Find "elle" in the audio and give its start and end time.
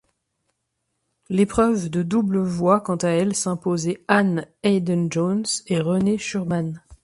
3.09-3.35